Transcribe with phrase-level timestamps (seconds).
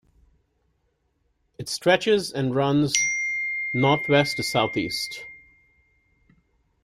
[1.59, 2.91] It stretches and runs
[3.75, 5.23] northwest to southeast.